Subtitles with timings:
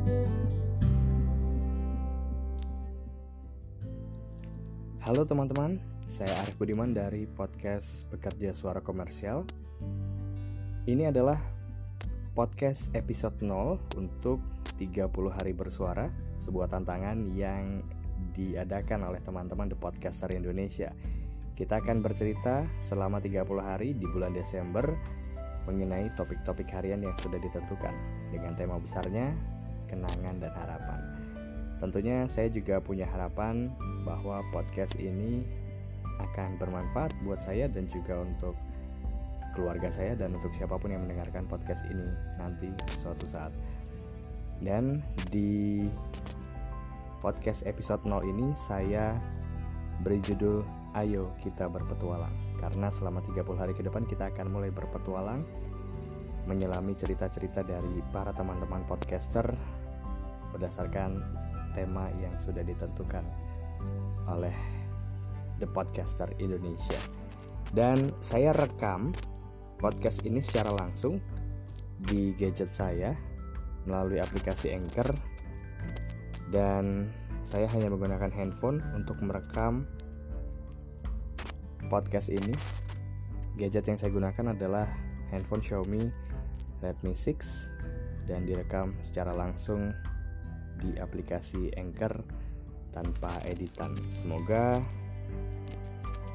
[0.00, 0.16] Halo
[5.28, 5.76] teman-teman,
[6.08, 9.44] saya Arif Budiman dari podcast Bekerja Suara Komersial.
[10.88, 11.36] Ini adalah
[12.32, 14.40] podcast episode 0 untuk
[14.80, 16.08] 30 hari bersuara,
[16.40, 17.84] sebuah tantangan yang
[18.32, 20.88] diadakan oleh teman-teman The Podcaster Indonesia.
[21.52, 24.96] Kita akan bercerita selama 30 hari di bulan Desember
[25.68, 27.92] mengenai topik-topik harian yang sudah ditentukan
[28.32, 29.59] dengan tema besarnya
[29.90, 31.00] kenangan dan harapan.
[31.82, 33.72] Tentunya saya juga punya harapan
[34.06, 35.42] bahwa podcast ini
[36.20, 38.54] akan bermanfaat buat saya dan juga untuk
[39.56, 42.06] keluarga saya dan untuk siapa pun yang mendengarkan podcast ini
[42.38, 43.50] nanti suatu saat.
[44.60, 45.00] Dan
[45.32, 45.88] di
[47.24, 49.16] podcast episode 0 ini saya
[50.04, 55.46] beri judul Ayo kita berpetualang karena selama 30 hari ke depan kita akan mulai berpetualang
[56.50, 59.46] menyelami cerita-cerita dari para teman-teman podcaster
[60.54, 61.22] berdasarkan
[61.72, 63.22] tema yang sudah ditentukan
[64.26, 64.54] oleh
[65.62, 66.98] The Podcaster Indonesia.
[67.70, 69.14] Dan saya rekam
[69.78, 71.22] podcast ini secara langsung
[72.10, 73.14] di gadget saya
[73.86, 75.08] melalui aplikasi Anchor
[76.50, 77.08] dan
[77.40, 79.88] saya hanya menggunakan handphone untuk merekam
[81.88, 82.52] podcast ini.
[83.56, 84.88] Gadget yang saya gunakan adalah
[85.30, 86.08] handphone Xiaomi
[86.80, 89.92] Redmi 6 dan direkam secara langsung
[90.80, 92.24] di aplikasi Anchor
[92.90, 93.94] tanpa editan.
[94.16, 94.80] Semoga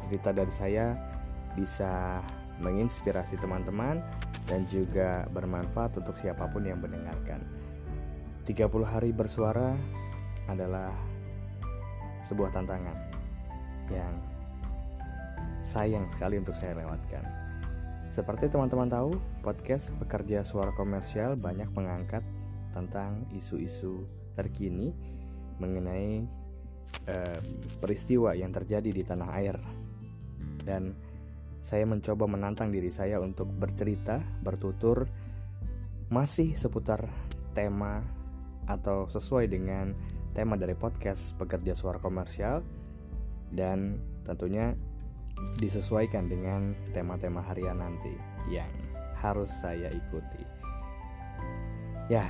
[0.00, 0.96] cerita dari saya
[1.52, 2.22] bisa
[2.62, 4.00] menginspirasi teman-teman
[4.48, 7.44] dan juga bermanfaat untuk siapa pun yang mendengarkan.
[8.48, 9.76] 30 hari bersuara
[10.48, 10.88] adalah
[12.24, 12.96] sebuah tantangan
[13.92, 14.14] yang
[15.60, 17.20] sayang sekali untuk saya lewatkan.
[18.08, 22.24] Seperti teman-teman tahu, podcast Pekerja Suara Komersial banyak mengangkat
[22.72, 24.94] tentang isu-isu terkini
[25.58, 26.22] mengenai
[27.10, 27.40] eh,
[27.82, 29.58] peristiwa yang terjadi di tanah air
[30.62, 30.94] dan
[31.58, 35.10] saya mencoba menantang diri saya untuk bercerita, bertutur
[36.08, 37.02] masih seputar
[37.50, 38.00] tema
[38.70, 39.90] atau sesuai dengan
[40.38, 42.62] tema dari podcast Pekerja Suara Komersial
[43.50, 44.76] dan tentunya
[45.58, 48.14] disesuaikan dengan tema-tema harian nanti
[48.46, 48.70] yang
[49.18, 50.42] harus saya ikuti.
[52.06, 52.24] Ya,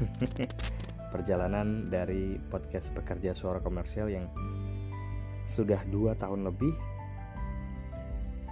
[1.16, 4.28] perjalanan dari podcast pekerja suara komersial yang
[5.48, 6.76] sudah dua tahun lebih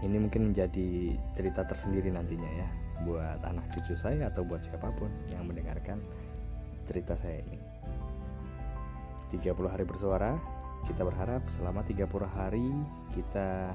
[0.00, 2.68] ini mungkin menjadi cerita tersendiri nantinya ya
[3.04, 6.00] buat anak cucu saya atau buat siapa pun yang mendengarkan
[6.88, 7.60] cerita saya ini.
[9.32, 10.36] 30 hari bersuara
[10.88, 12.68] kita berharap selama 30 hari
[13.12, 13.72] kita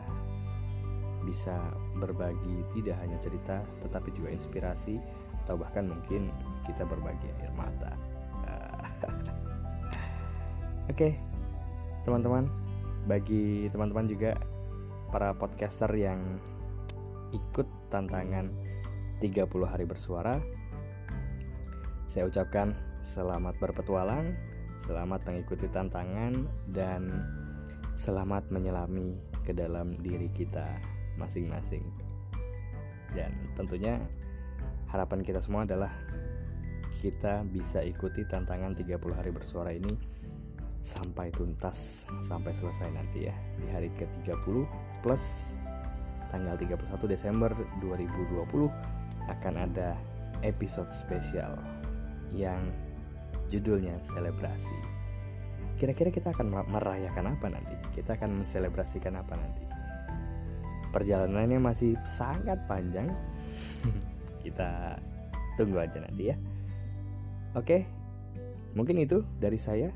[1.26, 1.58] bisa
[2.00, 4.98] berbagi tidak hanya cerita tetapi juga inspirasi
[5.44, 6.32] atau bahkan mungkin
[6.64, 7.92] kita berbagi air mata
[10.92, 11.16] Oke,
[12.04, 12.50] teman-teman,
[13.06, 14.34] bagi teman-teman juga
[15.10, 16.22] para podcaster yang
[17.34, 18.50] ikut tantangan
[19.22, 20.42] 30 hari bersuara,
[22.10, 22.74] saya ucapkan
[23.06, 24.34] selamat berpetualang,
[24.82, 27.06] selamat mengikuti tantangan dan
[27.94, 30.66] selamat menyelami ke dalam diri kita
[31.20, 31.84] masing-masing.
[33.14, 34.00] Dan tentunya
[34.90, 35.92] harapan kita semua adalah
[37.00, 39.96] kita bisa ikuti tantangan 30 hari bersuara ini
[40.84, 44.68] sampai tuntas sampai selesai nanti ya di hari ke-30
[45.04, 45.56] plus
[46.32, 47.52] tanggal 31 Desember
[47.84, 48.68] 2020
[49.32, 49.96] akan ada
[50.44, 51.60] episode spesial
[52.32, 52.60] yang
[53.50, 54.78] judulnya selebrasi.
[55.80, 57.74] Kira-kira kita akan merayakan apa nanti?
[57.96, 59.64] Kita akan menselebrasikan apa nanti?
[60.92, 63.10] Perjalanannya masih sangat panjang.
[64.44, 65.00] kita
[65.56, 66.38] tunggu aja nanti ya.
[67.58, 67.82] Oke,
[68.78, 69.90] mungkin itu dari saya,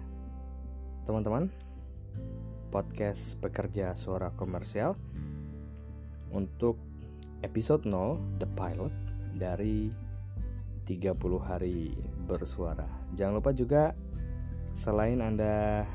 [1.06, 1.53] teman-teman.
[2.74, 4.97] Podcast pekerja suara komersial
[6.34, 6.81] untuk
[7.46, 8.90] episode 0 The Pilot
[9.38, 9.94] dari
[10.90, 11.94] 30 hari
[12.25, 12.89] bersuara.
[13.13, 13.94] Jangan lupa juga
[14.74, 15.86] selain Anda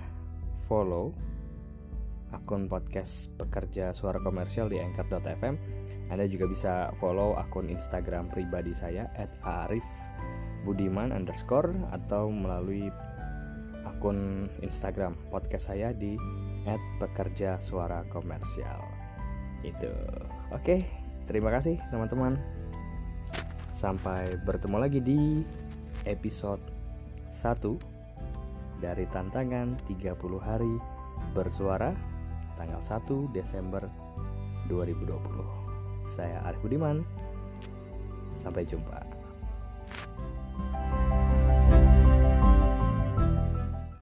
[0.70, 1.10] follow
[2.30, 5.58] akun podcast pekerja suara komersial di anchor.fm,
[6.14, 9.10] Anda juga bisa follow akun Instagram pribadi saya
[9.42, 9.82] @arif
[10.68, 12.92] Budiman underscore atau melalui
[13.88, 16.20] akun Instagram podcast saya di
[17.00, 18.84] @pekerja suara komersial.
[19.64, 19.88] Itu.
[20.52, 20.84] Oke,
[21.24, 22.36] terima kasih teman-teman.
[23.72, 25.40] Sampai bertemu lagi di
[26.04, 26.60] episode
[27.32, 27.80] 1
[28.76, 30.74] dari tantangan 30 hari
[31.32, 31.96] bersuara
[32.60, 33.88] tanggal 1 Desember
[34.68, 36.04] 2020.
[36.04, 37.00] Saya Arif Budiman.
[38.36, 39.07] Sampai jumpa.